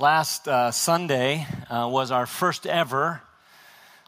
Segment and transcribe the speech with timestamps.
[0.00, 3.20] Last uh, Sunday uh, was our first ever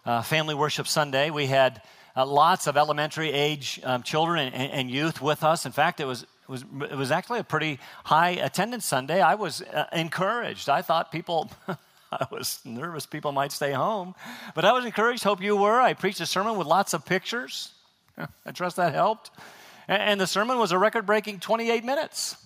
[0.07, 1.29] uh, Family Worship Sunday.
[1.29, 1.83] We had
[2.17, 5.67] uh, lots of elementary age um, children and, and, youth with us.
[5.67, 9.21] In fact, it was, it, was, it was actually a pretty high attendance Sunday.
[9.21, 10.71] I was uh, encouraged.
[10.71, 11.51] I thought people.
[11.69, 14.15] I was nervous people might stay home,
[14.55, 15.23] but I was encouraged.
[15.25, 15.79] Hope you were.
[15.79, 17.71] I preached a sermon with lots of pictures.
[18.47, 19.31] I trust that helped.
[19.89, 22.39] And, and the sermon was a record breaking 28 minutes.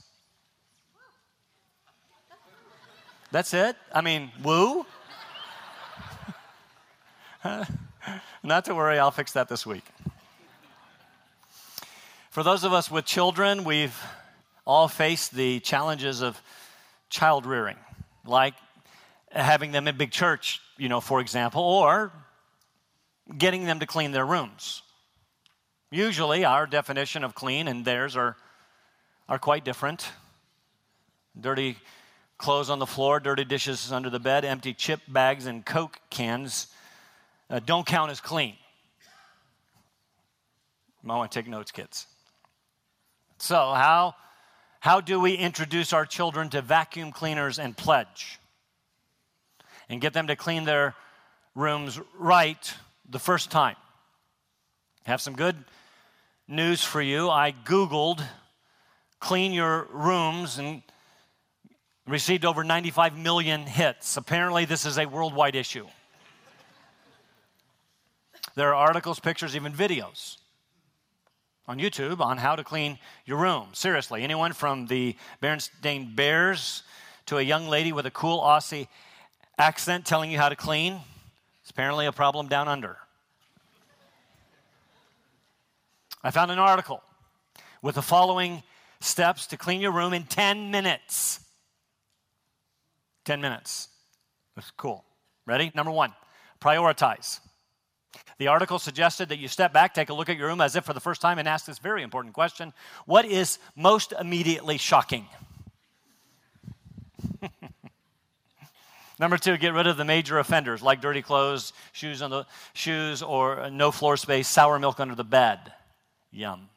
[3.37, 3.77] That's it?
[3.93, 4.87] I mean, woo?
[8.43, 9.85] Not to worry, I'll fix that this week.
[12.31, 13.95] For those of us with children, we've
[14.67, 16.41] all faced the challenges of
[17.11, 17.77] child rearing,
[18.25, 18.55] like
[19.31, 22.13] having them in big church, you know, for example, or
[23.37, 24.81] getting them to clean their rooms.
[25.91, 28.35] Usually, our definition of clean and theirs are,
[29.29, 30.09] are quite different.
[31.39, 31.77] Dirty
[32.39, 36.69] clothes on the floor, dirty dishes under the bed, empty chip bags, and Coke cans
[37.49, 38.55] uh, don't count as clean.
[41.09, 42.07] I want to take notes, kids.
[43.39, 44.17] So, how,
[44.81, 48.41] how do we introduce our children to vacuum cleaners and pledge?
[49.89, 50.97] And get them to clean their
[51.55, 52.75] rooms right
[53.09, 53.77] the first time?
[55.05, 55.57] Have some good
[56.49, 57.31] news for you.
[57.31, 58.21] I Googled
[59.21, 60.83] clean your rooms and
[62.07, 64.17] received over 95 million hits.
[64.17, 65.87] Apparently, this is a worldwide issue.
[68.55, 70.39] There are articles, pictures, even videos
[71.69, 73.69] on YouTube on how to clean your room.
[73.73, 76.83] Seriously, anyone from the Berenstain Bears
[77.27, 78.87] to a young lady with a cool Aussie
[79.59, 81.01] accent telling you how to clean?
[81.63, 82.97] It's apparently a problem down under.
[86.23, 87.03] I found an article
[87.83, 88.63] with the following
[89.01, 91.41] steps to clean your room in 10 minutes.
[93.27, 93.89] 10 minutes.
[94.55, 95.05] That's cool.
[95.45, 95.71] Ready?
[95.75, 96.15] Number one,
[96.61, 97.41] prioritize.
[98.39, 100.85] The article suggested that you step back, take a look at your room as if
[100.85, 102.73] for the first time, and ask this very important question
[103.05, 105.27] What is most immediately shocking?
[109.19, 113.23] Number two, get rid of the major offenders like dirty clothes, shoes on the shoes,
[113.23, 115.59] or no floor space, sour milk under the bed.
[116.31, 116.69] Yum.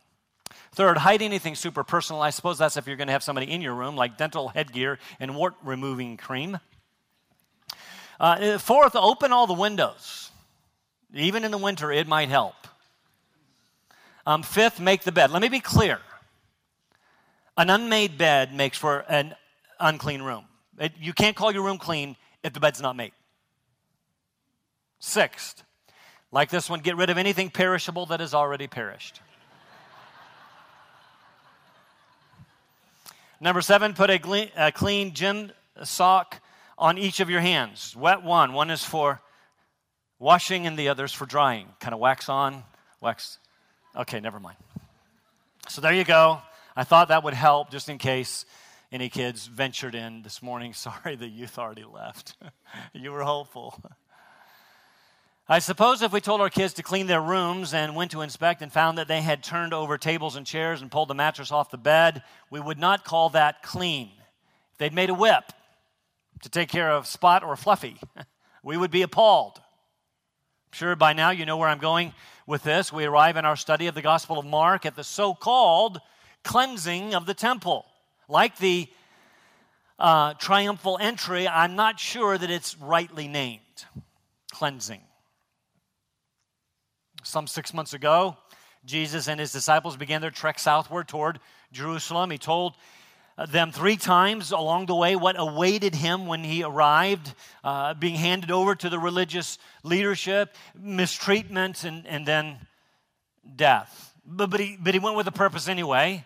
[0.71, 2.21] Third, hide anything super personal.
[2.21, 4.99] I suppose that's if you're going to have somebody in your room, like dental headgear
[5.19, 6.59] and wart removing cream.
[8.19, 10.31] Uh, fourth, open all the windows.
[11.13, 12.55] Even in the winter, it might help.
[14.25, 15.31] Um, fifth, make the bed.
[15.31, 15.99] Let me be clear
[17.59, 19.35] an unmade bed makes for an
[19.81, 20.45] unclean room.
[20.79, 23.11] It, you can't call your room clean if the bed's not made.
[24.99, 25.63] Sixth,
[26.31, 29.19] like this one, get rid of anything perishable that has already perished.
[33.41, 35.51] Number seven, put a, a clean gym
[35.83, 36.41] sock
[36.77, 37.95] on each of your hands.
[37.95, 38.51] Wet one.
[38.51, 39.21] One is for
[40.19, 41.67] washing and the other is for drying.
[41.79, 42.63] Kind of wax on,
[42.99, 43.39] wax.
[43.95, 44.57] Okay, never mind.
[45.69, 46.41] So there you go.
[46.75, 48.45] I thought that would help just in case
[48.91, 50.73] any kids ventured in this morning.
[50.73, 52.35] Sorry, the youth already left.
[52.93, 53.81] you were hopeful.
[55.51, 58.61] I suppose if we told our kids to clean their rooms and went to inspect
[58.61, 61.71] and found that they had turned over tables and chairs and pulled the mattress off
[61.71, 62.21] the bed,
[62.51, 64.11] we would not call that clean.
[64.73, 65.43] If they'd made a whip
[66.43, 67.99] to take care of Spot or Fluffy,
[68.63, 69.57] we would be appalled.
[69.57, 72.13] I'm sure by now you know where I'm going
[72.45, 72.93] with this.
[72.93, 75.99] We arrive in our study of the Gospel of Mark at the so called
[76.43, 77.87] cleansing of the temple.
[78.27, 78.87] Like the
[79.97, 83.61] uh, triumphal entry, I'm not sure that it's rightly named
[84.51, 85.01] cleansing.
[87.29, 88.37] Some six months ago,
[88.85, 91.39] Jesus and his disciples began their trek southward toward
[91.71, 92.31] Jerusalem.
[92.31, 92.73] He told
[93.37, 98.15] uh, them three times along the way what awaited him when he arrived, uh, being
[98.15, 102.57] handed over to the religious leadership, mistreatment, and, and then
[103.55, 104.11] death.
[104.25, 106.25] But, but, he, but he went with a purpose anyway.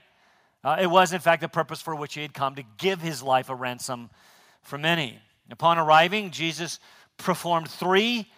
[0.63, 3.21] Uh, it was, in fact, the purpose for which he had come to give his
[3.21, 4.09] life a ransom
[4.61, 5.19] for many.
[5.51, 6.79] Upon arriving, Jesus
[7.17, 8.31] performed three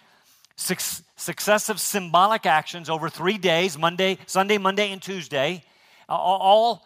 [0.55, 5.63] successive symbolic actions over three days Monday, Sunday, Monday, and Tuesday.
[6.07, 6.85] all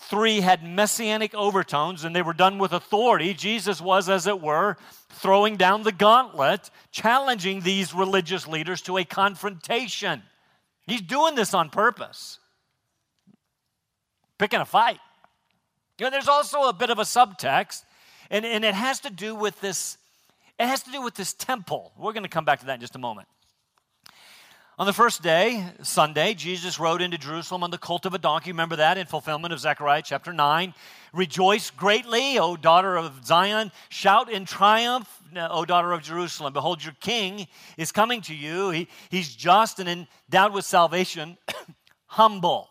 [0.00, 3.34] three had messianic overtones and they were done with authority.
[3.34, 4.76] Jesus was, as it were,
[5.10, 10.22] throwing down the gauntlet, challenging these religious leaders to a confrontation.
[10.86, 12.38] He's doing this on purpose,
[14.38, 15.00] picking a fight.
[15.98, 17.82] You know, there's also a bit of a subtext,
[18.30, 19.98] and, and it has to do with this
[20.58, 21.92] it has to do with this temple.
[21.96, 23.28] We're going to come back to that in just a moment.
[24.78, 28.52] On the first day, Sunday, Jesus rode into Jerusalem on the colt of a donkey.
[28.52, 30.72] Remember that in fulfillment of Zechariah chapter 9.
[31.12, 33.72] Rejoice greatly, O daughter of Zion.
[33.88, 36.52] Shout in triumph, O daughter of Jerusalem.
[36.52, 38.70] Behold, your king is coming to you.
[38.70, 39.88] He, he's just and
[40.28, 41.38] endowed with salvation,
[42.06, 42.68] humble,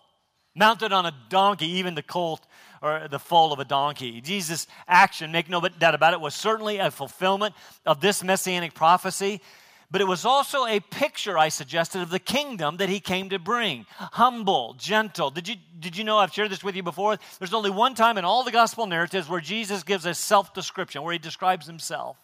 [0.55, 2.47] mounted on a donkey, even the colt
[2.81, 4.21] or the foal of a donkey.
[4.21, 9.41] Jesus' action, make no doubt about it, was certainly a fulfillment of this messianic prophecy
[9.89, 13.39] but it was also a picture I suggested of the kingdom that he came to
[13.39, 13.85] bring.
[13.97, 15.29] Humble, gentle.
[15.29, 17.18] Did you, did you know I've shared this with you before?
[17.39, 21.03] There's only one time in all the gospel narratives where Jesus gives a self description,
[21.03, 22.18] where he describes himself.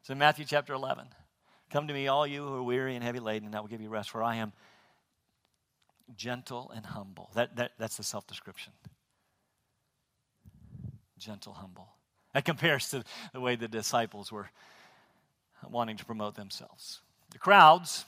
[0.00, 1.08] It's in Matthew chapter 11.
[1.70, 3.82] Come to me, all you who are weary and heavy laden, and I will give
[3.82, 4.54] you rest, for I am
[6.16, 7.30] gentle and humble.
[7.34, 8.72] That, that, that's the self description.
[11.18, 11.88] Gentle, humble.
[12.34, 14.50] That compares to the way the disciples were
[15.68, 17.00] wanting to promote themselves.
[17.32, 18.04] The crowds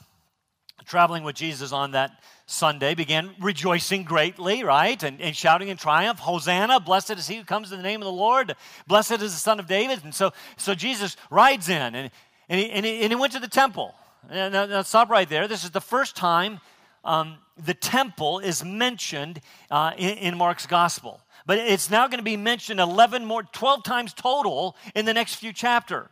[0.85, 2.11] traveling with Jesus on that
[2.45, 5.01] Sunday began rejoicing greatly, right?
[5.03, 8.05] And, and, shouting in triumph, Hosanna, blessed is he who comes in the name of
[8.05, 8.55] the Lord,
[8.87, 10.03] blessed is the son of David.
[10.03, 12.11] And so, so Jesus rides in and,
[12.49, 13.93] and, he, and, he, and he went to the temple.
[14.29, 15.47] Now, now, stop right there.
[15.47, 16.59] This is the first time
[17.03, 21.21] um, the temple is mentioned uh, in, in Mark's gospel.
[21.51, 25.35] But it's now going to be mentioned 11 more, 12 times total in the next
[25.35, 26.09] few chapter.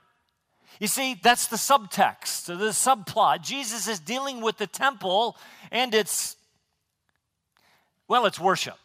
[0.81, 3.41] You see, that's the subtext, the subplot.
[3.41, 5.37] Jesus is dealing with the temple
[5.71, 6.35] and its,
[8.09, 8.79] well, it's worship.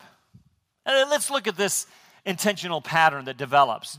[0.87, 1.89] Uh, let's look at this
[2.25, 3.99] intentional pattern that develops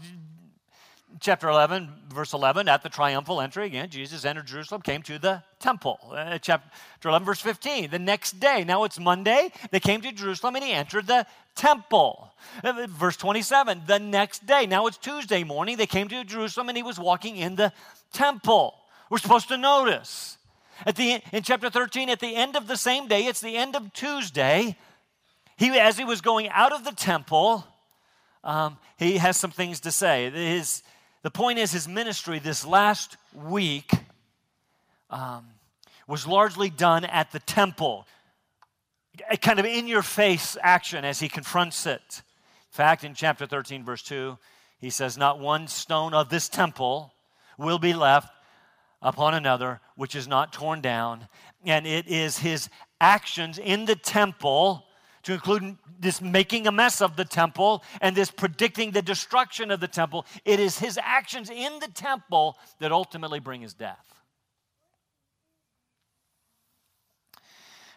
[1.19, 5.43] chapter 11, verse 11, at the triumphal entry, again, Jesus entered Jerusalem, came to the
[5.59, 5.99] temple.
[6.11, 10.55] Uh, chapter 11, verse 15, the next day, now it's Monday, they came to Jerusalem
[10.55, 11.25] and he entered the
[11.55, 12.31] temple.
[12.63, 16.77] Uh, verse 27, the next day, now it's Tuesday morning, they came to Jerusalem and
[16.77, 17.71] he was walking in the
[18.13, 18.75] temple.
[19.09, 20.37] We're supposed to notice.
[20.85, 23.75] At the, in chapter 13, at the end of the same day, it's the end
[23.75, 24.77] of Tuesday,
[25.57, 27.65] he, as he was going out of the temple,
[28.43, 30.29] um, he has some things to say.
[30.29, 30.83] His,
[31.25, 33.91] the point is, his ministry this last week
[35.09, 35.47] um,
[36.07, 38.05] was largely done at the temple,
[39.31, 42.21] a kind of in your face action as he confronts it.
[42.21, 44.37] In fact, in chapter 13, verse 2,
[44.77, 47.11] he says, Not one stone of this temple
[47.57, 48.31] will be left
[49.01, 51.27] upon another which is not torn down.
[51.65, 52.69] And it is his
[53.01, 54.85] actions in the temple
[55.25, 59.79] to include this making a mess of the temple and this predicting the destruction of
[59.79, 60.25] the temple.
[60.45, 64.13] It is his actions in the temple that ultimately bring his death.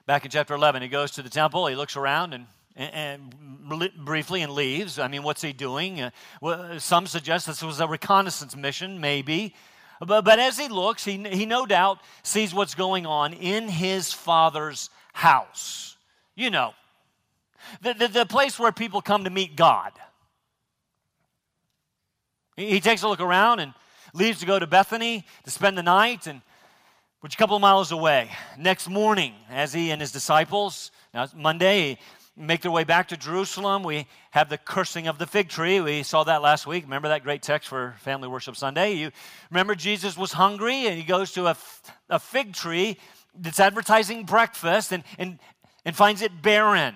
[0.07, 2.47] Back in chapter 11, he goes to the temple, he looks around and
[2.79, 3.35] and,
[4.05, 5.01] briefly and leaves.
[5.01, 6.01] I mean, what's he doing?
[6.01, 9.53] Uh, some suggest this was a reconnaissance mission, maybe.
[9.99, 14.13] But, but as he looks, he, he no doubt sees what's going on in his
[14.13, 15.97] father's house.
[16.37, 16.73] You know,
[17.83, 19.93] the, the, the place where people come to meet God.
[22.57, 23.75] He, he takes a look around and
[24.15, 26.41] leaves to go to Bethany to spend the night, and
[27.21, 28.31] which a couple of miles away.
[28.57, 31.99] Next morning, as he and his disciples, now it's Monday,
[32.37, 33.83] make their way back to Jerusalem.
[33.83, 35.81] We have the cursing of the fig tree.
[35.81, 36.85] We saw that last week.
[36.85, 38.93] Remember that great text for Family Worship Sunday?
[38.93, 39.11] You
[39.51, 41.57] remember Jesus was hungry and he goes to a,
[42.09, 42.99] a fig tree
[43.35, 45.39] that's advertising breakfast and, and,
[45.85, 46.95] and finds it barren.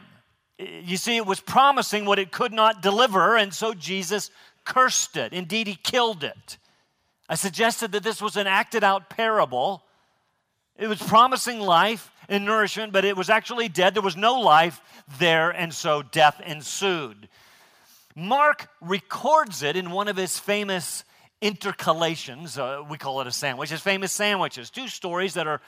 [0.58, 4.30] You see, it was promising what it could not deliver, and so Jesus
[4.64, 5.32] cursed it.
[5.32, 6.58] Indeed, he killed it.
[7.28, 9.82] I suggested that this was an acted out parable.
[10.76, 13.94] It was promising life and nourishment, but it was actually dead.
[13.94, 14.80] There was no life
[15.18, 17.28] there, and so death ensued.
[18.14, 21.04] Mark records it in one of his famous
[21.40, 22.58] intercalations.
[22.58, 23.70] Uh, we call it a sandwich.
[23.70, 25.60] His famous sandwiches, two stories that are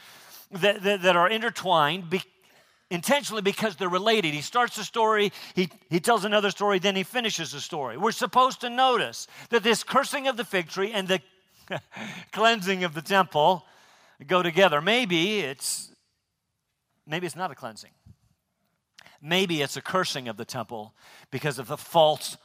[0.50, 2.10] that, that, that are intertwined
[2.90, 4.34] intentionally because they're related.
[4.34, 7.96] He starts the story, he, he tells another story, then he finishes the story.
[7.96, 11.20] We're supposed to notice that this cursing of the fig tree and the
[12.32, 13.64] cleansing of the temple
[14.26, 14.80] go together.
[14.80, 15.90] Maybe it's
[17.06, 17.90] maybe it's not a cleansing.
[19.20, 20.94] Maybe it's a cursing of the temple
[21.30, 22.36] because of the false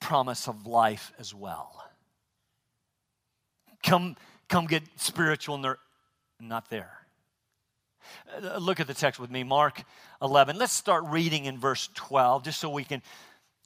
[0.00, 1.84] promise of life as well.
[3.82, 4.16] Come,
[4.48, 5.76] come get spiritual,
[6.38, 7.01] not there.
[8.42, 9.84] Uh, look at the text with me, Mark
[10.20, 10.58] 11.
[10.58, 13.02] Let's start reading in verse 12, just so we can,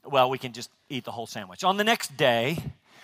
[0.05, 1.65] well, we can just eat the whole sandwich.
[1.65, 2.59] On the next day,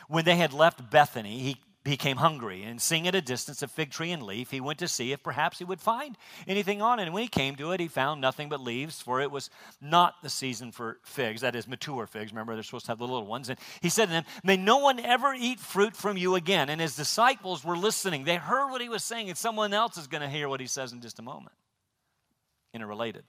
[0.09, 3.91] when they had left Bethany, he became hungry, and seeing at a distance a fig
[3.91, 7.05] tree and leaf, he went to see if perhaps he would find anything on it.
[7.05, 10.15] And when he came to it, he found nothing but leaves, for it was not
[10.23, 12.31] the season for figs, that is, mature figs.
[12.31, 13.49] Remember, they're supposed to have the little ones.
[13.49, 16.69] And he said to them, May no one ever eat fruit from you again.
[16.69, 18.25] And his disciples were listening.
[18.25, 20.67] They heard what he was saying, and someone else is going to hear what he
[20.67, 21.57] says in just a moment.
[22.73, 23.25] Interrelated.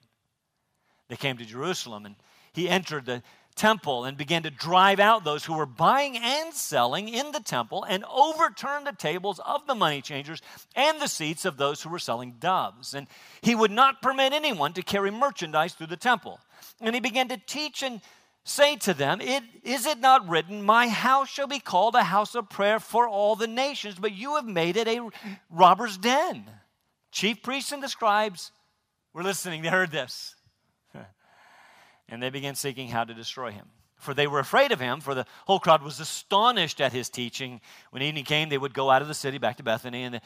[1.10, 2.16] They came to Jerusalem, and
[2.54, 3.24] he entered the
[3.56, 7.84] temple and began to drive out those who were buying and selling in the temple
[7.84, 10.42] and overturned the tables of the money changers
[10.76, 12.94] and the seats of those who were selling doves.
[12.94, 13.08] And
[13.42, 16.40] he would not permit anyone to carry merchandise through the temple.
[16.82, 18.02] And he began to teach and
[18.44, 22.36] say to them, it, Is it not written, My house shall be called a house
[22.36, 25.10] of prayer for all the nations, but you have made it a
[25.50, 26.50] robber's den?
[27.12, 28.52] Chief priests and the scribes
[29.14, 30.36] were listening, they heard this
[32.14, 33.66] and they began seeking how to destroy him.
[33.96, 37.60] For they were afraid of him, for the whole crowd was astonished at his teaching.
[37.90, 40.04] When evening came, they would go out of the city back to Bethany.
[40.04, 40.22] And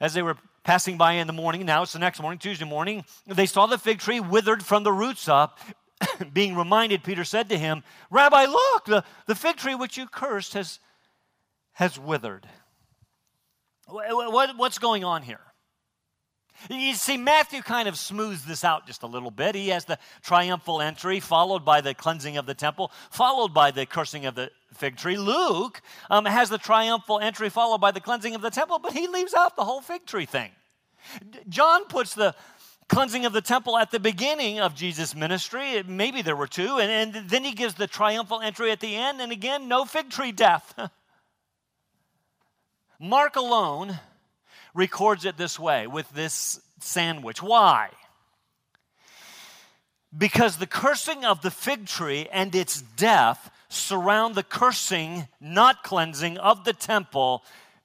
[0.00, 3.04] as they were passing by in the morning, now it's the next morning, Tuesday morning,
[3.24, 5.60] they saw the fig tree withered from the roots up.
[6.32, 10.54] Being reminded, Peter said to him, Rabbi, look, the, the fig tree which you cursed
[10.54, 10.80] has,
[11.74, 12.48] has withered.
[13.86, 15.40] What, what, what's going on here?
[16.70, 19.54] You see, Matthew kind of smooths this out just a little bit.
[19.54, 23.86] He has the triumphal entry, followed by the cleansing of the temple, followed by the
[23.86, 25.16] cursing of the fig tree.
[25.16, 29.06] Luke um, has the triumphal entry, followed by the cleansing of the temple, but he
[29.06, 30.50] leaves out the whole fig tree thing.
[31.48, 32.34] John puts the
[32.88, 35.82] cleansing of the temple at the beginning of Jesus' ministry.
[35.82, 36.78] Maybe there were two.
[36.78, 39.20] And, and then he gives the triumphal entry at the end.
[39.20, 40.74] And again, no fig tree death.
[43.00, 43.98] Mark alone
[44.76, 47.42] records it this way with this sandwich.
[47.42, 47.90] Why?
[50.16, 56.38] Because the cursing of the fig tree and its death surround the cursing, not cleansing,
[56.38, 57.42] of the temple,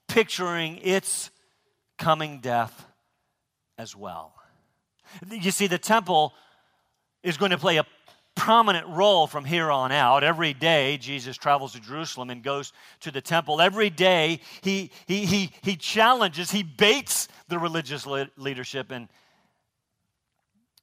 [0.08, 1.32] picturing its
[1.98, 2.86] coming death
[3.78, 4.34] as well.
[5.30, 6.34] You see, the temple
[7.24, 7.86] is going to play a
[8.42, 10.24] prominent role from here on out.
[10.24, 13.62] Every day, Jesus travels to Jerusalem and goes to the temple.
[13.62, 18.08] Every day, he, he, he, he challenges, he baits the religious
[18.38, 19.10] leadership, and,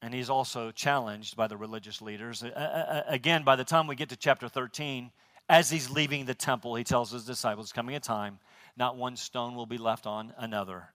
[0.00, 2.44] and he's also challenged by the religious leaders.
[2.44, 5.10] Uh, again, by the time we get to chapter 13,
[5.48, 8.38] as he's leaving the temple, he tells his disciples, coming a time,
[8.76, 10.90] not one stone will be left on another.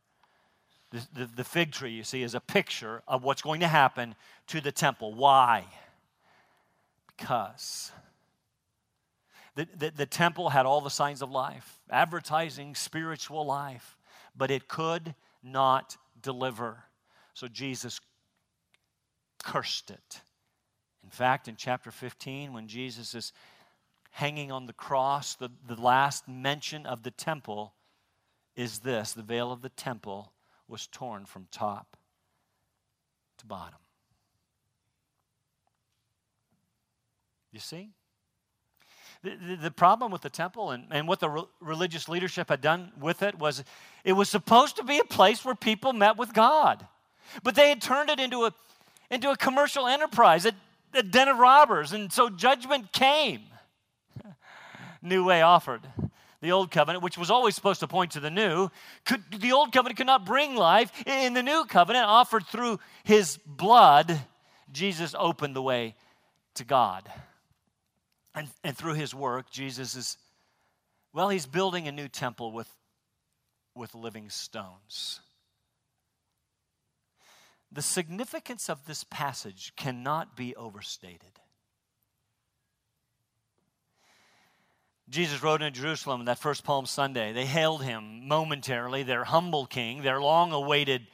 [0.92, 4.16] The, the, the fig tree, you see, is a picture of what's going to happen
[4.48, 5.14] to the temple.
[5.14, 5.66] Why?
[7.18, 7.92] Because
[9.56, 13.98] the, the, the, temple had all the signs of life advertising spiritual life,
[14.36, 16.84] but it could not deliver.
[17.34, 18.00] So Jesus
[19.44, 20.22] cursed it.
[21.04, 23.34] In fact, in chapter 15, when Jesus is
[24.12, 27.74] hanging on the cross, the, the last mention of the temple
[28.56, 30.32] is this the veil of the temple
[30.68, 31.98] was torn from top
[33.38, 33.83] to bottom.
[37.54, 37.92] You see?
[39.22, 42.60] The, the, the, problem with the temple and, and what the re- religious leadership had
[42.60, 43.64] done with it was
[44.04, 46.86] it was supposed to be a place where people met with God.
[47.44, 48.54] But they had turned it into a,
[49.10, 50.52] into a commercial enterprise, a,
[50.94, 51.94] a den of robbers.
[51.94, 53.42] And so judgment came.
[55.02, 55.82] New way offered.
[56.42, 58.70] The old covenant, which was always supposed to point to the new,
[59.06, 60.92] could, the old covenant could not bring life.
[61.08, 64.20] In the new covenant, offered through his blood,
[64.70, 65.96] Jesus opened the way
[66.56, 67.10] to God.
[68.36, 70.18] And, and through his work, Jesus is,
[71.14, 72.70] well, he's building a new temple with,
[73.76, 75.20] with living stones.
[77.72, 81.40] The significance of this passage cannot be overstated.
[85.10, 87.34] Jesus rode into Jerusalem that first Palm Sunday.
[87.34, 91.06] They hailed him momentarily, their humble king, their long awaited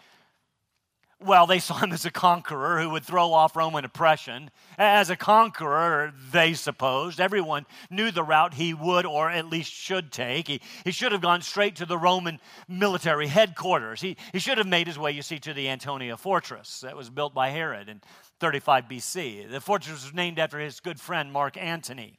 [1.22, 4.52] well, they saw him as a conqueror who would throw off Roman oppression.
[4.78, 7.20] As a conqueror, they supposed.
[7.20, 10.48] Everyone knew the route he would or at least should take.
[10.48, 14.00] He, he should have gone straight to the Roman military headquarters.
[14.00, 17.10] He, he should have made his way, you see, to the Antonia fortress that was
[17.10, 18.02] built by Herod in
[18.40, 19.52] 35 BC.
[19.52, 22.18] The fortress was named after his good friend Mark Antony.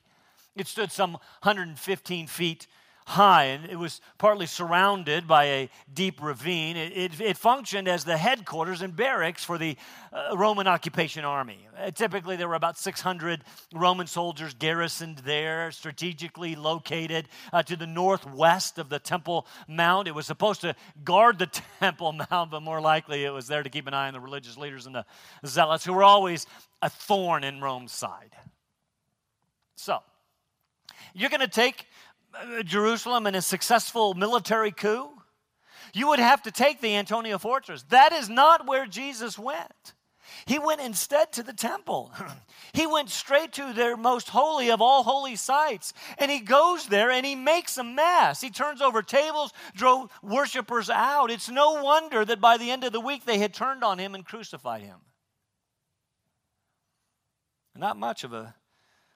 [0.56, 2.66] It stood some 115 feet
[3.10, 6.76] high, and it was partly surrounded by a deep ravine.
[6.76, 9.76] It, it, it functioned as the headquarters and barracks for the
[10.12, 11.66] uh, Roman occupation army.
[11.76, 13.42] Uh, typically, there were about 600
[13.74, 20.06] Roman soldiers garrisoned there, strategically located uh, to the northwest of the Temple Mount.
[20.06, 21.46] It was supposed to guard the
[21.80, 24.56] Temple Mount, but more likely it was there to keep an eye on the religious
[24.56, 25.04] leaders and the
[25.44, 26.46] zealots, who were always
[26.80, 28.36] a thorn in Rome's side.
[29.74, 29.98] So,
[31.14, 31.86] you're going to take
[32.32, 35.10] Uh, Jerusalem in a successful military coup,
[35.92, 37.82] you would have to take the Antonia Fortress.
[37.88, 39.94] That is not where Jesus went.
[40.46, 42.12] He went instead to the temple.
[42.72, 45.92] he went straight to their most holy of all holy sites.
[46.18, 48.40] And he goes there and he makes a mess.
[48.40, 51.30] He turns over tables, drove worshipers out.
[51.30, 54.14] It's no wonder that by the end of the week they had turned on him
[54.14, 54.98] and crucified him.
[57.76, 58.54] Not much of a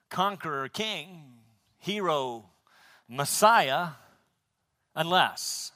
[0.09, 1.39] conqueror king,
[1.77, 2.49] hero,
[3.07, 3.89] Messiah,
[4.95, 5.71] unless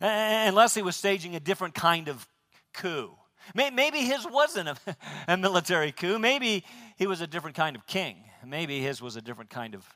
[0.00, 2.26] unless he was staging a different kind of
[2.72, 3.10] coup.
[3.54, 4.76] Maybe his wasn't a,
[5.28, 6.18] a military coup.
[6.18, 6.64] Maybe
[6.96, 8.16] he was a different kind of king.
[8.44, 9.86] Maybe his was a different kind of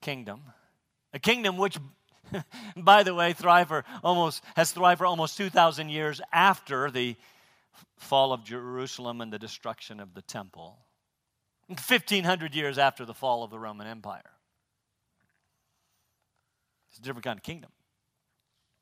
[0.00, 0.42] kingdom.
[1.12, 1.78] A kingdom which,
[2.76, 7.16] by the way, thrived for almost, has thrived for almost 2,000 years after the
[7.96, 10.78] fall of Jerusalem and the destruction of the temple.
[11.68, 14.35] 1,500 years after the fall of the Roman Empire.
[16.96, 17.70] It's a different kind of kingdom,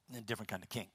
[0.09, 0.87] and a different kind of king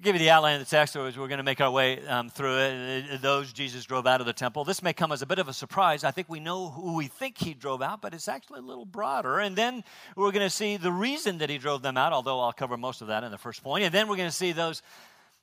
[0.00, 2.30] give you the outline of the text as we're going to make our way um,
[2.30, 3.20] through it.
[3.20, 4.64] Those Jesus drove out of the temple.
[4.64, 6.04] This may come as a bit of a surprise.
[6.04, 8.84] I think we know who we think he drove out, but it's actually a little
[8.84, 9.40] broader.
[9.40, 9.82] And then
[10.14, 13.02] we're going to see the reason that he drove them out, although I'll cover most
[13.02, 13.82] of that in the first point.
[13.82, 14.82] And then we're going to see those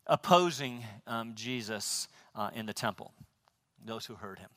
[0.07, 3.13] opposing um, Jesus uh, in the temple,
[3.83, 4.49] those who heard him.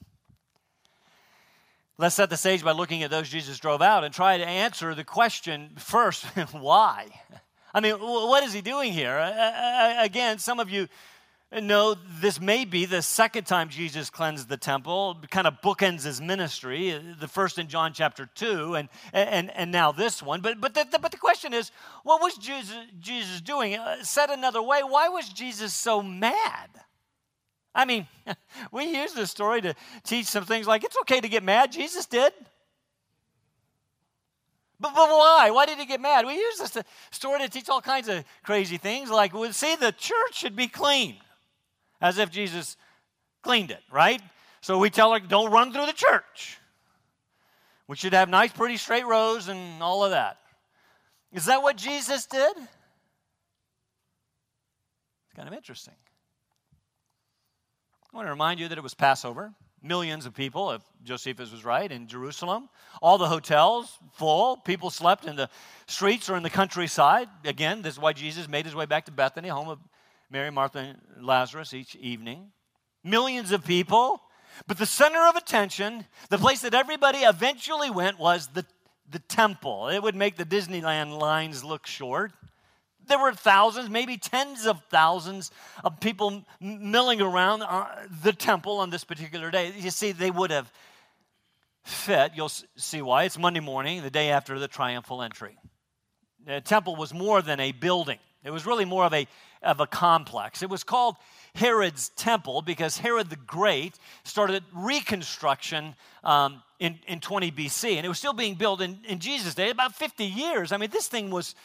[2.00, 4.94] Let's set the stage by looking at those Jesus drove out and try to answer
[4.94, 7.08] the question first why?
[7.74, 9.18] I mean, what is he doing here?
[9.98, 10.86] Again, some of you
[11.60, 16.20] know this may be the second time Jesus cleansed the temple, kind of bookends his
[16.20, 20.40] ministry, the first in John chapter 2, and, and, and now this one.
[20.40, 21.72] But, but, the, the but the question is,
[22.04, 23.74] what was Jesus, Jesus doing?
[23.74, 26.68] Uh, said another way, why was Jesus so mad?
[27.78, 28.08] I mean,
[28.72, 31.70] we use this story to teach some things like it's okay to get mad.
[31.70, 32.32] Jesus did.
[34.80, 35.52] But, but why?
[35.52, 36.26] Why did he get mad?
[36.26, 36.76] We use this
[37.12, 40.66] story to teach all kinds of crazy things, like, we see the church should be
[40.66, 41.16] clean,
[42.00, 42.76] as if Jesus
[43.42, 44.20] cleaned it, right?
[44.60, 46.58] So we tell her, don't run through the church.
[47.86, 50.38] We should have nice, pretty straight rows and all of that.
[51.32, 52.56] Is that what Jesus did?
[52.56, 52.66] It's
[55.36, 55.94] kind of interesting.
[58.12, 61.64] I want to remind you that it was Passover millions of people, if Josephus was
[61.64, 62.68] right, in Jerusalem.
[63.00, 64.56] All the hotels full.
[64.56, 65.48] People slept in the
[65.86, 67.28] streets or in the countryside.
[67.44, 69.78] Again, this is why Jesus made his way back to Bethany, home of
[70.30, 72.50] Mary, Martha, and Lazarus each evening.
[73.04, 74.20] Millions of people.
[74.66, 78.66] But the center of attention, the place that everybody eventually went, was the,
[79.08, 79.88] the temple.
[79.88, 82.32] It would make the Disneyland lines look short
[83.08, 85.50] there were thousands, maybe tens of thousands
[85.82, 87.86] of people milling around uh,
[88.22, 89.72] the temple on this particular day.
[89.76, 90.70] You see, they would have
[91.84, 92.32] fit.
[92.34, 93.24] You'll see why.
[93.24, 95.56] It's Monday morning, the day after the triumphal entry.
[96.46, 99.26] The temple was more than a building, it was really more of a,
[99.62, 100.62] of a complex.
[100.62, 101.16] It was called
[101.54, 108.08] Herod's temple because Herod the Great started reconstruction um, in, in 20 BC, and it
[108.08, 110.70] was still being built in, in Jesus' day, about 50 years.
[110.70, 111.56] I mean, this thing was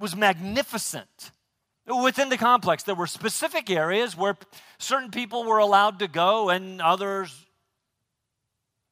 [0.00, 1.30] was magnificent.
[1.86, 4.36] Within the complex, there were specific areas where
[4.78, 7.46] certain people were allowed to go and others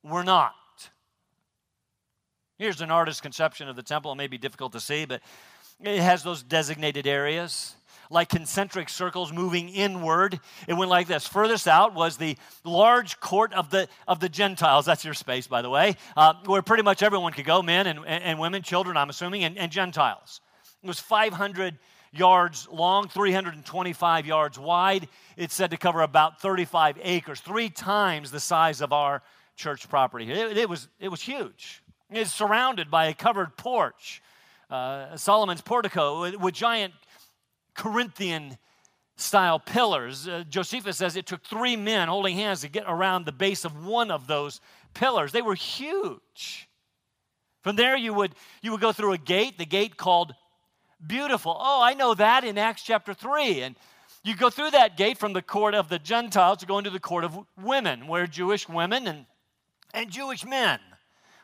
[0.04, 0.54] were not.
[2.58, 4.12] Here's an artist's conception of the temple.
[4.12, 5.22] It may be difficult to see, but
[5.80, 7.74] it has those designated areas
[8.10, 10.40] like concentric circles moving inward.
[10.66, 11.26] It went like this.
[11.26, 14.86] Furthest out was the large court of the, of the Gentiles.
[14.86, 18.06] That's your space, by the way, uh, where pretty much everyone could go men and,
[18.06, 20.40] and women, children, I'm assuming, and, and Gentiles.
[20.82, 21.78] It was 500
[22.12, 25.08] yards long, 325 yards wide.
[25.36, 29.22] It's said to cover about 35 acres, three times the size of our
[29.56, 30.30] church property.
[30.30, 31.82] It, it was, it was huge.
[32.10, 34.22] It's surrounded by a covered porch,
[34.70, 36.94] uh, Solomon's portico with, with giant
[37.74, 38.56] Corinthian
[39.16, 40.28] style pillars.
[40.28, 43.84] Uh, Josephus says it took three men holding hands to get around the base of
[43.84, 44.60] one of those
[44.94, 45.32] pillars.
[45.32, 46.68] They were huge.
[47.62, 50.34] From there, you would, you would go through a gate, the gate called
[51.06, 51.56] beautiful.
[51.58, 53.62] Oh, I know that in Acts chapter 3.
[53.62, 53.76] And
[54.24, 57.00] you go through that gate from the court of the Gentiles to go into the
[57.00, 59.26] court of women, where Jewish women and,
[59.94, 60.80] and Jewish men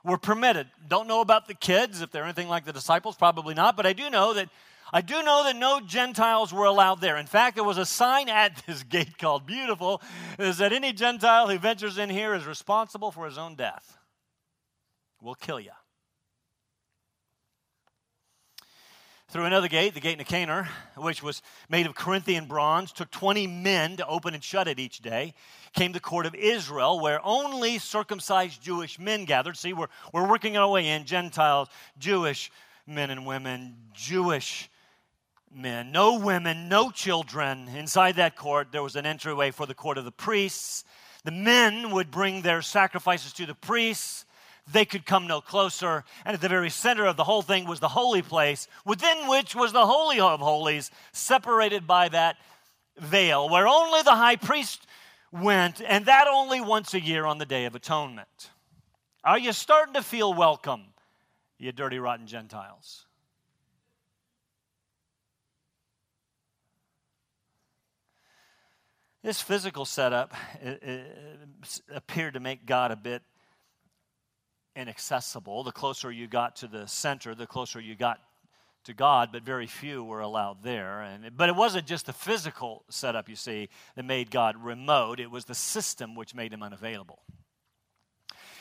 [0.04, 0.68] were permitted.
[0.86, 3.92] Don't know about the kids, if they're anything like the disciples, probably not, but I
[3.92, 4.48] do know that
[4.92, 7.16] I do know that no Gentiles were allowed there.
[7.16, 10.00] In fact, there was a sign at this gate called Beautiful
[10.38, 13.98] is that any Gentile who ventures in here is responsible for his own death.
[15.20, 15.72] We'll kill you.
[19.34, 23.96] Through another gate, the gate Nicanor, which was made of Corinthian bronze, took 20 men
[23.96, 25.34] to open and shut it each day,
[25.72, 29.56] came the court of Israel, where only circumcised Jewish men gathered.
[29.56, 31.68] See, we're, we're working our way in Gentiles,
[31.98, 32.52] Jewish
[32.86, 34.70] men and women, Jewish
[35.52, 37.66] men, no women, no children.
[37.66, 40.84] Inside that court, there was an entryway for the court of the priests.
[41.24, 44.26] The men would bring their sacrifices to the priests.
[44.72, 46.04] They could come no closer.
[46.24, 49.54] And at the very center of the whole thing was the holy place, within which
[49.54, 52.36] was the Holy of Holies, separated by that
[52.96, 54.86] veil, where only the high priest
[55.30, 58.50] went, and that only once a year on the Day of Atonement.
[59.24, 60.84] Are you starting to feel welcome,
[61.58, 63.06] you dirty, rotten Gentiles?
[69.22, 70.34] This physical setup
[71.90, 73.22] appeared to make God a bit
[74.76, 75.64] inaccessible.
[75.64, 78.20] The closer you got to the center, the closer you got
[78.84, 81.00] to God, but very few were allowed there.
[81.00, 85.30] And, but it wasn't just the physical setup, you see, that made God remote, it
[85.30, 87.20] was the system which made him unavailable.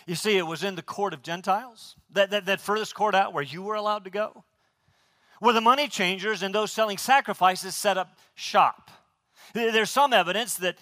[0.08, 3.34] You see, it was in the court of Gentiles, that, that, that furthest court out
[3.34, 4.44] where you were allowed to go,
[5.40, 8.92] where the money changers and those selling sacrifices set up shop.
[9.54, 10.78] There's some evidence that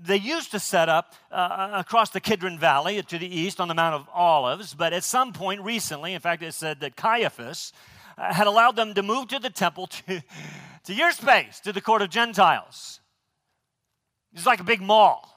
[0.00, 3.74] they used to set up uh, across the Kidron Valley to the east on the
[3.74, 7.72] Mount of Olives, but at some point recently, in fact, it said that Caiaphas
[8.16, 10.22] uh, had allowed them to move to the temple to,
[10.84, 13.00] to your space, to the court of Gentiles.
[14.32, 15.34] It's like a big mall.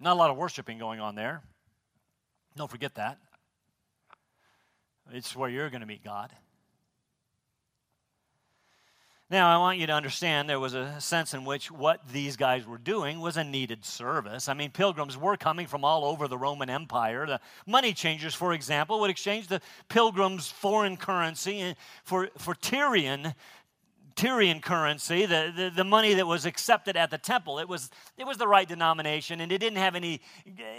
[0.00, 1.42] Not a lot of worshiping going on there.
[2.56, 3.18] Don't forget that.
[5.12, 6.32] It's where you're going to meet God.
[9.30, 12.66] Now, I want you to understand there was a sense in which what these guys
[12.66, 14.48] were doing was a needed service.
[14.48, 17.26] I mean, pilgrims were coming from all over the Roman Empire.
[17.26, 19.60] The money changers, for example, would exchange the
[19.90, 23.34] pilgrims' foreign currency for, for Tyrian
[24.18, 27.60] Tyrian currency, the, the, the, money that was accepted at the temple.
[27.60, 30.20] It was, it was the right denomination, and it didn't have any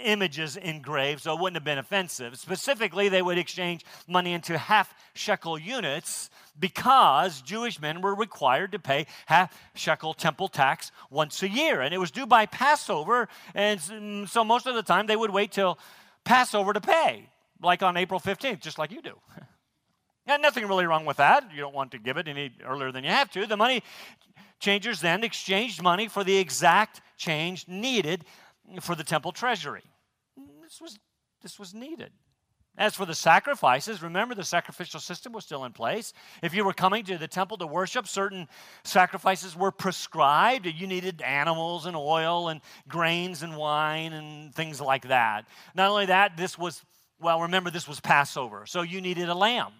[0.04, 2.38] images engraved, so it wouldn't have been offensive.
[2.38, 6.28] Specifically, they would exchange money into half shekel units
[6.60, 11.92] because Jewish men were required to pay half shekel temple tax once a year, and
[11.94, 15.50] it was due by Passover, and mm, so most of the time they would wait
[15.50, 15.78] till
[16.24, 17.28] Passover to pay,
[17.62, 19.18] like on April 15th, just like you do.
[20.26, 21.50] And nothing really wrong with that.
[21.52, 23.46] You don't want to give it any earlier than you have to.
[23.46, 23.82] The money
[24.60, 28.24] changers then exchanged money for the exact change needed
[28.80, 29.82] for the temple treasury.
[30.62, 30.98] This was,
[31.42, 32.12] this was needed.
[32.78, 36.12] As for the sacrifices, remember the sacrificial system was still in place.
[36.42, 38.48] If you were coming to the temple to worship, certain
[38.84, 40.66] sacrifices were prescribed.
[40.66, 45.46] You needed animals and oil and grains and wine and things like that.
[45.74, 46.82] Not only that, this was,
[47.20, 49.72] well, remember, this was Passover, so you needed a lamb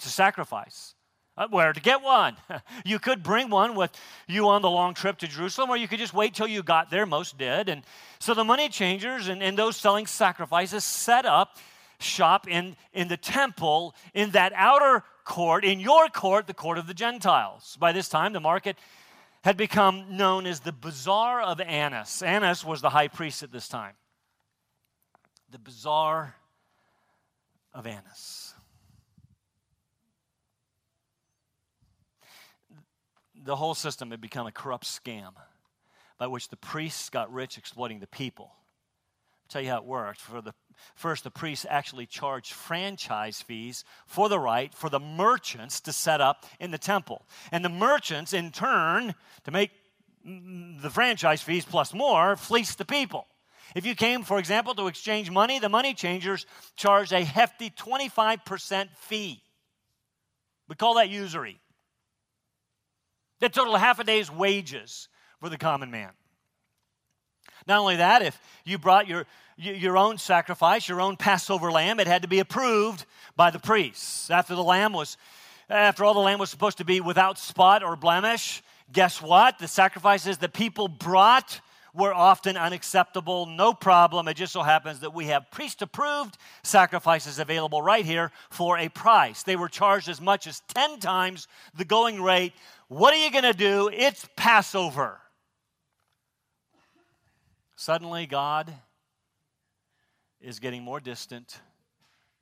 [0.00, 0.94] to sacrifice.
[1.38, 2.36] Uh, where to get one?
[2.84, 3.90] you could bring one with
[4.26, 6.90] you on the long trip to Jerusalem, or you could just wait till you got
[6.90, 7.06] there.
[7.06, 7.68] Most did.
[7.68, 7.82] And
[8.18, 11.56] so the money changers and, and those selling sacrifices set up
[11.98, 16.86] shop in, in the temple in that outer court, in your court, the court of
[16.86, 17.76] the Gentiles.
[17.80, 18.76] By this time, the market
[19.42, 22.22] had become known as the Bazaar of Annas.
[22.22, 23.94] Annas was the high priest at this time.
[25.50, 26.34] The Bazaar
[27.72, 28.54] of Annas.
[33.46, 35.32] the whole system had become a corrupt scam
[36.18, 38.50] by which the priests got rich exploiting the people.
[38.52, 40.20] I'll tell you how it worked.
[40.20, 40.52] For the
[40.94, 46.20] first, the priests actually charged franchise fees for the right for the merchants to set
[46.20, 49.70] up in the temple, and the merchants, in turn, to make
[50.24, 53.26] the franchise fees plus more, fleeced the people.
[53.74, 58.88] If you came, for example, to exchange money, the money changers charged a hefty 25%
[58.96, 59.42] fee.
[60.68, 61.60] We call that usury
[63.40, 65.08] that totaled half a day's wages
[65.40, 66.10] for the common man.
[67.66, 69.26] Not only that, if you brought your,
[69.56, 73.04] your own sacrifice, your own Passover lamb, it had to be approved
[73.36, 74.30] by the priests.
[74.30, 75.16] After the lamb was,
[75.68, 78.62] after all, the lamb was supposed to be without spot or blemish.
[78.92, 79.58] Guess what?
[79.58, 81.60] The sacrifices that people brought
[81.92, 83.46] were often unacceptable.
[83.46, 84.28] No problem.
[84.28, 88.88] It just so happens that we have priest approved sacrifices available right here for a
[88.90, 89.42] price.
[89.42, 92.52] They were charged as much as 10 times the going rate
[92.88, 93.90] what are you going to do?
[93.92, 95.18] It's Passover.
[97.76, 98.72] Suddenly, God
[100.40, 101.60] is getting more distant,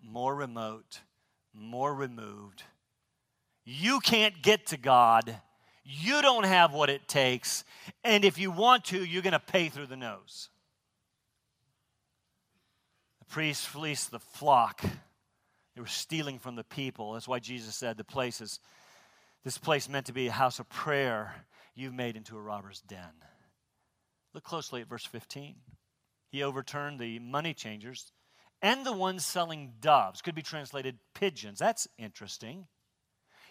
[0.00, 1.00] more remote,
[1.52, 2.62] more removed.
[3.64, 5.36] You can't get to God.
[5.84, 7.64] You don't have what it takes.
[8.02, 10.50] And if you want to, you're going to pay through the nose.
[13.18, 14.82] The priests fleece the flock
[15.74, 17.12] They were stealing from the people.
[17.12, 18.60] That's why Jesus said the place is
[19.42, 21.34] this place meant to be a house of prayer
[21.74, 23.12] you've made into a robber's den.
[24.34, 25.54] Look closely at verse 15.
[26.28, 28.12] He overturned the money changers
[28.60, 30.20] and the ones selling doves.
[30.20, 31.60] Could be translated pigeons.
[31.60, 32.66] That's interesting.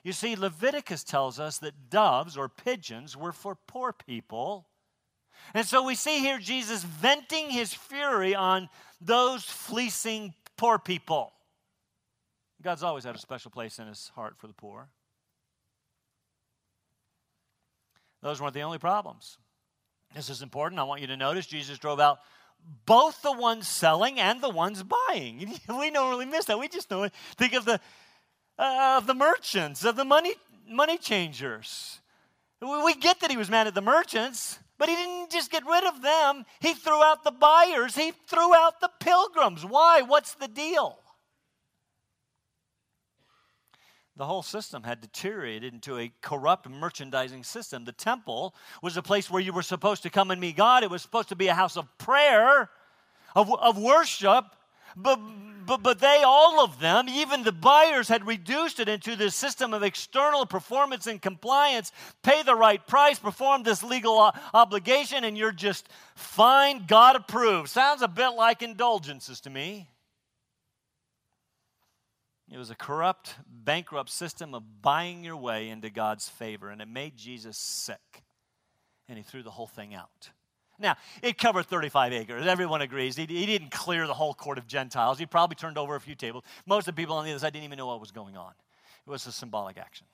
[0.03, 4.67] You see, Leviticus tells us that doves or pigeons were for poor people.
[5.53, 8.69] And so we see here Jesus venting his fury on
[8.99, 11.31] those fleecing poor people.
[12.61, 14.89] God's always had a special place in his heart for the poor.
[18.21, 19.37] Those weren't the only problems.
[20.15, 20.79] This is important.
[20.79, 22.19] I want you to notice Jesus drove out
[22.85, 25.59] both the ones selling and the ones buying.
[25.69, 26.59] We don't really miss that.
[26.59, 27.13] We just know it.
[27.37, 27.79] Think of the
[28.57, 30.33] uh, of the merchants, of the money
[30.69, 31.99] money changers.
[32.61, 35.83] We get that he was mad at the merchants, but he didn't just get rid
[35.83, 36.45] of them.
[36.61, 37.95] He threw out the buyers.
[37.95, 39.65] He threw out the pilgrims.
[39.65, 40.01] Why?
[40.01, 40.99] What's the deal?
[44.15, 47.85] The whole system had deteriorated into a corrupt merchandising system.
[47.85, 50.89] The temple was a place where you were supposed to come and meet God, it
[50.89, 52.69] was supposed to be a house of prayer,
[53.35, 54.45] of, of worship.
[54.95, 55.19] But,
[55.65, 59.73] but, but they, all of them, even the buyers, had reduced it into this system
[59.73, 61.91] of external performance and compliance.
[62.21, 67.69] Pay the right price, perform this legal obligation, and you're just fine, God approved.
[67.69, 69.89] Sounds a bit like indulgences to me.
[72.51, 73.33] It was a corrupt,
[73.65, 78.23] bankrupt system of buying your way into God's favor, and it made Jesus sick.
[79.07, 80.29] And he threw the whole thing out.
[80.79, 82.47] Now, it covered 35 acres.
[82.47, 83.15] Everyone agrees.
[83.15, 85.19] He, he didn't clear the whole court of Gentiles.
[85.19, 86.43] He probably turned over a few tables.
[86.65, 88.53] Most of the people on the other side didn't even know what was going on.
[89.05, 90.07] It was a symbolic action.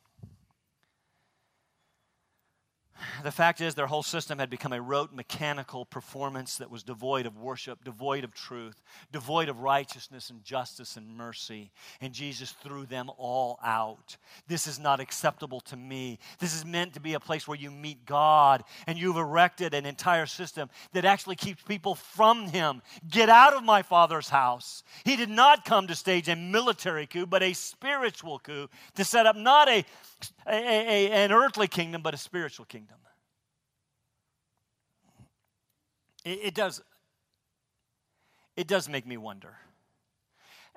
[3.24, 7.26] The fact is, their whole system had become a rote mechanical performance that was devoid
[7.26, 11.72] of worship, devoid of truth, devoid of righteousness and justice and mercy.
[12.02, 14.18] And Jesus threw them all out.
[14.48, 16.20] This is not acceptable to me.
[16.40, 19.86] This is meant to be a place where you meet God, and you've erected an
[19.86, 22.82] entire system that actually keeps people from Him.
[23.10, 24.84] Get out of my Father's house.
[25.04, 29.26] He did not come to stage a military coup, but a spiritual coup to set
[29.26, 29.86] up not a
[30.48, 32.98] a, a, an earthly kingdom, but a spiritual kingdom.
[36.26, 36.82] It, it does.
[38.56, 39.56] It does make me wonder.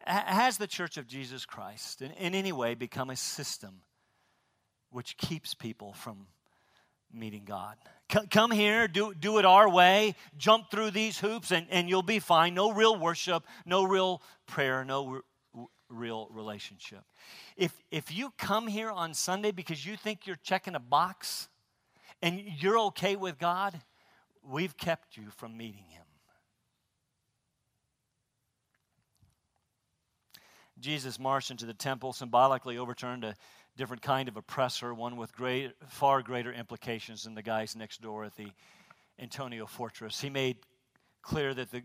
[0.05, 3.83] Has the Church of Jesus Christ, in, in any way, become a system
[4.91, 6.27] which keeps people from
[7.13, 7.77] meeting God?
[8.31, 12.19] come here, do, do it our way, jump through these hoops, and, and you'll be
[12.19, 12.53] fine.
[12.55, 15.23] No real worship, no real prayer, no
[15.93, 17.05] real relationship.
[17.57, 21.49] If, if you come here on Sunday because you think you're checking a box
[22.21, 23.81] and you're okay with God,
[24.43, 26.05] we've kept you from meeting Him.
[30.81, 33.37] Jesus marched into the temple, symbolically overturned a
[33.77, 38.25] different kind of oppressor, one with great, far greater implications than the guys next door
[38.25, 38.49] at the
[39.19, 40.21] Antonia fortress.
[40.21, 40.57] He made
[41.23, 41.83] clear that the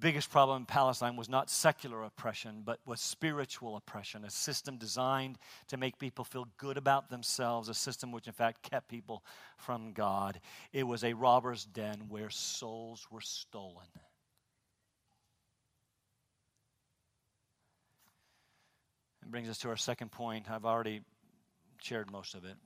[0.00, 5.38] biggest problem in Palestine was not secular oppression, but was spiritual oppression, a system designed
[5.68, 9.24] to make people feel good about themselves, a system which, in fact, kept people
[9.56, 10.40] from God.
[10.72, 13.86] It was a robber's den where souls were stolen.
[19.22, 20.50] It brings us to our second point.
[20.50, 21.02] I've already
[21.82, 22.56] shared most of it.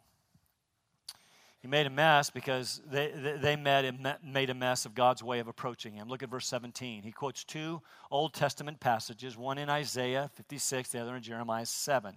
[1.60, 5.94] He made a mess because they, they made a mess of God's way of approaching
[5.94, 6.08] him.
[6.08, 7.02] Look at verse 17.
[7.02, 12.14] He quotes two Old Testament passages, one in Isaiah 56, the other in Jeremiah 7.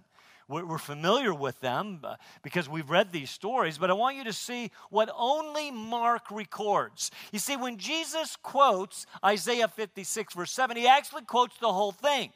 [0.48, 4.32] We're familiar with them uh, because we've read these stories, but I want you to
[4.32, 7.10] see what only Mark records.
[7.32, 12.32] You see, when Jesus quotes Isaiah 56, verse 7, he actually quotes the whole thing.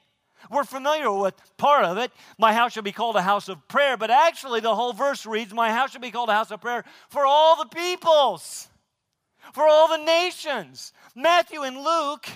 [0.50, 2.12] We're familiar with part of it.
[2.38, 5.52] My house shall be called a house of prayer, but actually the whole verse reads,
[5.52, 8.68] My house shall be called a house of prayer for all the peoples,
[9.52, 10.92] for all the nations.
[11.14, 12.28] Matthew and Luke,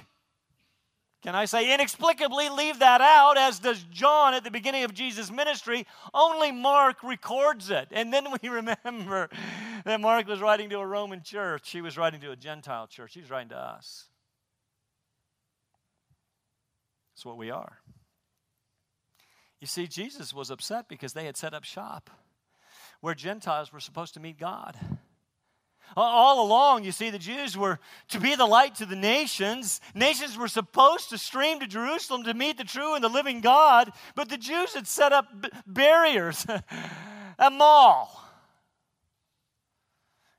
[1.22, 5.30] can I say inexplicably, leave that out, as does John at the beginning of Jesus'
[5.30, 5.86] ministry.
[6.14, 7.88] Only Mark records it.
[7.90, 9.28] And then we remember
[9.84, 13.14] that Mark was writing to a Roman church, he was writing to a Gentile church,
[13.14, 14.06] he was writing to us.
[17.12, 17.80] That's what we are.
[19.60, 22.10] You see, Jesus was upset because they had set up shop
[23.00, 24.76] where Gentiles were supposed to meet God.
[25.96, 29.80] All along, you see, the Jews were to be the light to the nations.
[29.94, 33.90] Nations were supposed to stream to Jerusalem to meet the true and the living God,
[34.14, 35.26] but the Jews had set up
[35.66, 36.46] barriers,
[37.38, 38.24] a mall.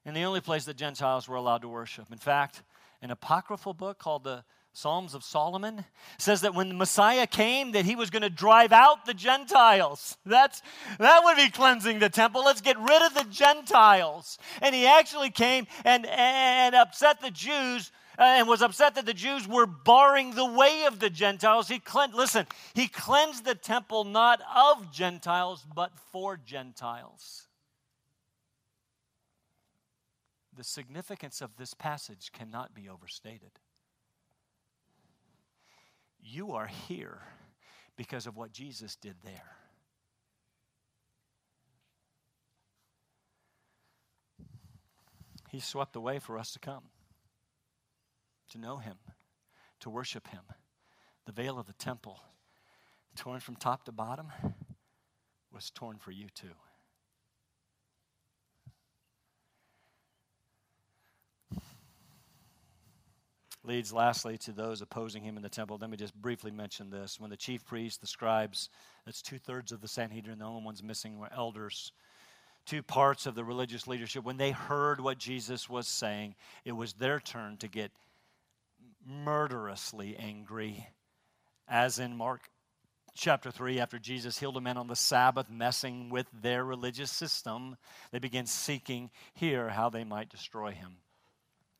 [0.06, 2.12] And the only place that Gentiles were allowed to worship.
[2.12, 2.64] In fact,
[3.02, 5.84] an apocryphal book called the Psalms of Solomon
[6.18, 10.18] says that when the Messiah came that he was going to drive out the Gentiles.
[10.26, 10.62] That's
[10.98, 12.46] that would be cleansing the temple.
[12.46, 14.38] Let's get rid of the Gentiles.
[14.62, 19.14] And he actually came and and upset the Jews uh, and was upset that the
[19.14, 21.68] Jews were barring the way of the Gentiles.
[21.68, 27.48] He cleansed listen, he cleansed the temple not of Gentiles but for Gentiles.
[30.56, 33.52] The significance of this passage cannot be overstated.
[36.22, 37.20] You are here
[37.98, 39.58] because of what Jesus did there.
[45.50, 46.84] He swept the way for us to come,
[48.52, 48.96] to know Him,
[49.82, 50.44] to worship Him.
[51.26, 52.22] The veil of the temple,
[53.16, 54.28] torn from top to bottom,
[55.52, 56.56] was torn for you too.
[63.64, 65.78] Leads lastly to those opposing him in the temple.
[65.80, 67.20] Let me just briefly mention this.
[67.20, 68.70] When the chief priests, the scribes,
[69.06, 71.92] that's two thirds of the Sanhedrin, the only ones missing were elders,
[72.66, 76.94] two parts of the religious leadership, when they heard what Jesus was saying, it was
[76.94, 77.92] their turn to get
[79.06, 80.88] murderously angry.
[81.68, 82.42] As in Mark
[83.16, 87.78] chapter 3, after Jesus healed a man on the Sabbath, messing with their religious system,
[88.12, 90.98] they began seeking here how they might destroy him.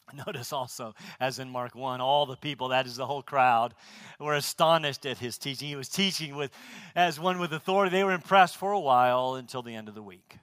[0.26, 3.74] Notice also, as in Mark 1, all the people, that is the whole crowd,
[4.20, 5.68] were astonished at his teaching.
[5.70, 6.52] He was teaching with,
[6.96, 7.96] as one with authority.
[7.96, 10.38] They were impressed for a while until the end of the week.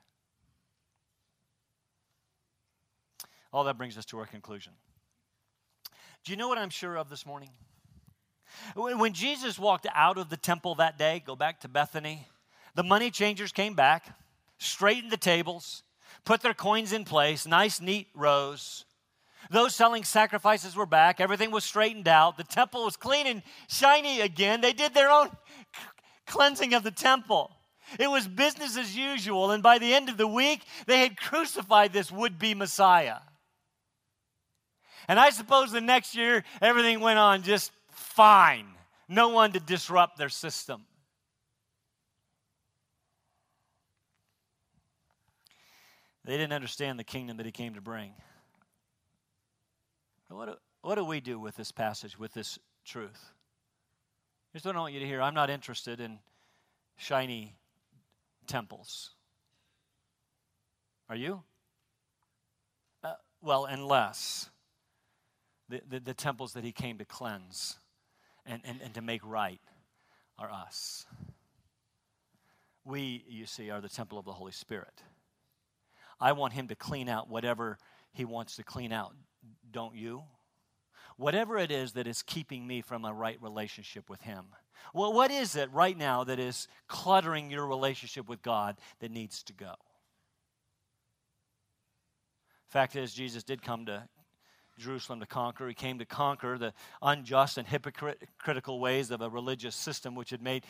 [3.52, 4.72] All that brings us to our conclusion.
[6.24, 7.50] Do you know what I'm sure of this morning?
[8.74, 12.26] When Jesus walked out of the temple that day, go back to Bethany,
[12.74, 14.16] the money changers came back,
[14.58, 15.82] straightened the tables,
[16.24, 18.84] put their coins in place, nice, neat rows.
[19.50, 21.20] Those selling sacrifices were back.
[21.20, 22.36] Everything was straightened out.
[22.36, 24.60] The temple was clean and shiny again.
[24.60, 25.30] They did their own
[26.26, 27.50] cleansing of the temple.
[27.98, 29.50] It was business as usual.
[29.50, 33.18] And by the end of the week, they had crucified this would be Messiah.
[35.08, 38.66] And I suppose the next year, everything went on just fine.
[39.08, 40.84] No one to disrupt their system.
[46.24, 48.12] They didn't understand the kingdom that he came to bring.
[50.38, 53.32] What do, what do we do with this passage, with this truth?
[54.52, 56.20] Here's what I want you to hear I'm not interested in
[56.96, 57.56] shiny
[58.46, 59.10] temples.
[61.08, 61.42] Are you?
[63.02, 64.48] Uh, well, unless
[65.68, 67.76] the, the, the, temples that he came to cleanse
[68.46, 69.60] and, and, and to make right
[70.38, 71.04] are us.
[72.84, 75.02] We, you see, are the temple of the Holy Spirit.
[76.20, 77.76] I want him to clean out whatever
[78.12, 79.16] he wants to clean out
[79.72, 80.22] don't you?
[81.16, 84.46] Whatever it is that is keeping me from a right relationship with Him.
[84.94, 89.42] Well, what is it right now that is cluttering your relationship with God that needs
[89.44, 89.74] to go?
[92.68, 94.04] Fact is, Jesus did come to
[94.78, 95.66] Jerusalem to conquer.
[95.66, 100.42] He came to conquer the unjust and hypocritical ways of a religious system which had
[100.42, 100.64] made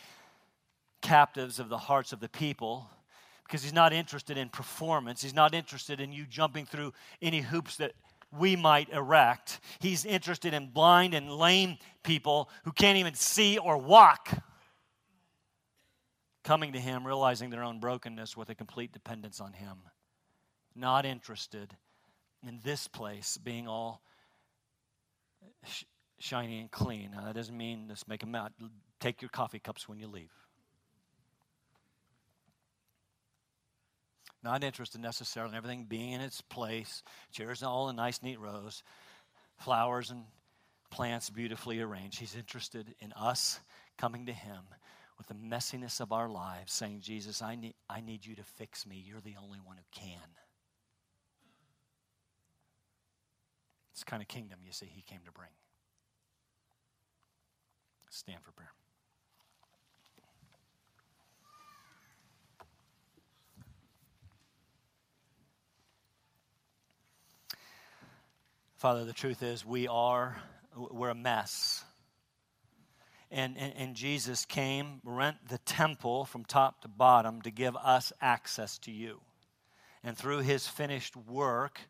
[1.03, 2.89] captives of the hearts of the people
[3.45, 5.23] because he's not interested in performance.
[5.23, 7.93] He's not interested in you jumping through any hoops that
[8.37, 9.61] we might erect.
[9.81, 14.31] He's interested in blind and lame people who can't even see or walk.
[16.45, 19.79] Coming to Him, realizing their own brokenness with a complete dependence on Him.
[20.75, 21.77] Not interested
[22.47, 24.03] in this place being all
[25.67, 25.85] sh-
[26.19, 27.11] shiny and clean.
[27.13, 28.53] Now, that doesn't mean just make them out.
[29.01, 30.33] Take your coffee cups when you leave.
[34.49, 38.83] Not interested necessarily in everything being in its place, chairs all in nice, neat rows,
[39.59, 40.25] flowers and
[40.91, 42.19] plants beautifully arranged.
[42.19, 43.61] He's interested in us
[43.99, 44.63] coming to Him
[45.19, 48.87] with the messiness of our lives, saying, Jesus, I need, I need you to fix
[48.87, 49.05] me.
[49.07, 50.17] You're the only one who can.
[53.93, 55.51] It's kind of kingdom, you see, He came to bring.
[58.09, 58.73] Stand for prayer.
[68.79, 70.41] Father, the truth is we are,
[70.77, 71.83] we're a mess.
[73.29, 78.13] And, and, and, Jesus came, rent the temple from top to bottom to give us
[78.23, 79.21] access to you.
[80.05, 81.81] And through his finished work,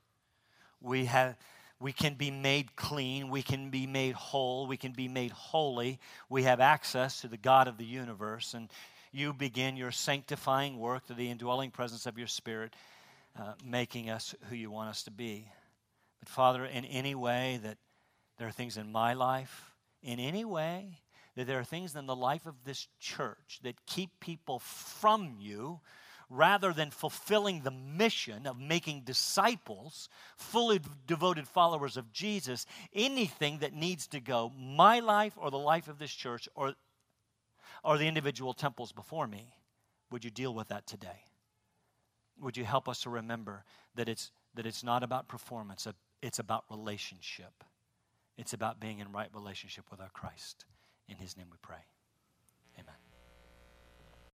[0.80, 1.36] we, have,
[1.78, 6.00] we can be made clean, we can be made whole, we can be made holy.
[6.30, 8.54] We have access to the God of the universe.
[8.54, 8.70] And
[9.12, 12.72] you begin your sanctifying work through the indwelling presence of your Spirit,
[13.38, 15.48] uh, making us who you want us to be.
[16.28, 17.78] Father, in any way that
[18.36, 21.00] there are things in my life, in any way
[21.36, 25.80] that there are things in the life of this church that keep people from you
[26.28, 33.72] rather than fulfilling the mission of making disciples, fully devoted followers of Jesus, anything that
[33.72, 36.74] needs to go, my life or the life of this church or,
[37.82, 39.54] or the individual temples before me,
[40.10, 41.24] would you deal with that today?
[42.38, 43.64] Would you help us to remember
[43.94, 45.86] that it's, that it's not about performance,
[46.22, 47.64] it's about relationship.
[48.36, 50.64] It's about being in right relationship with our Christ.
[51.08, 51.84] In his name we pray.